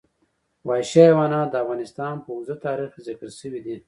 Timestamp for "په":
2.23-2.29